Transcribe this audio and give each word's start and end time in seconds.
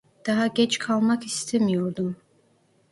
Daha 0.25 0.47
geç 0.47 0.77
kalmak 0.79 1.23
istemiyordum. 1.25 2.15